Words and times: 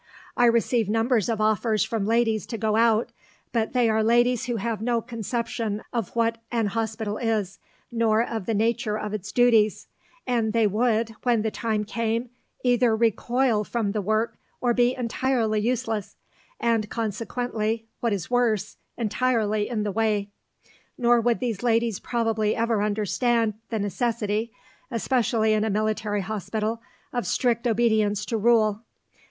I 0.35 0.45
receive 0.45 0.89
numbers 0.89 1.29
of 1.29 1.39
offers 1.39 1.83
from 1.83 2.07
ladies 2.07 2.47
to 2.47 2.57
go 2.57 2.75
out, 2.75 3.11
but 3.51 3.73
they 3.73 3.87
are 3.87 4.03
ladies 4.03 4.45
who 4.45 4.55
have 4.55 4.81
no 4.81 4.99
conception 4.99 5.83
of 5.93 6.09
what 6.15 6.39
an 6.51 6.65
hospital 6.65 7.17
is, 7.17 7.59
nor 7.91 8.23
of 8.23 8.47
the 8.47 8.55
nature 8.55 8.97
of 8.97 9.13
its 9.13 9.31
duties; 9.31 9.85
and 10.25 10.53
they 10.53 10.65
would, 10.65 11.11
when 11.21 11.43
the 11.43 11.51
time 11.51 11.83
came, 11.83 12.31
either 12.63 12.95
recoil 12.95 13.63
from 13.63 13.91
the 13.91 14.01
work 14.01 14.39
or 14.59 14.73
be 14.73 14.95
entirely 14.95 15.59
useless, 15.59 16.15
and 16.59 16.89
consequently 16.89 17.85
what 17.99 18.11
is 18.11 18.27
worse 18.31 18.77
entirely 18.97 19.69
in 19.69 19.83
the 19.83 19.91
way. 19.91 20.29
Nor 20.97 21.21
would 21.21 21.39
these 21.39 21.61
ladies 21.61 21.99
probably 21.99 22.55
ever 22.55 22.81
understand 22.81 23.53
the 23.69 23.77
necessity, 23.77 24.51
especially 24.89 25.53
in 25.53 25.63
a 25.63 25.69
military 25.69 26.21
hospital, 26.21 26.81
of 27.13 27.27
strict 27.27 27.67
obedience 27.67 28.25
to 28.25 28.37
rule. 28.39 28.81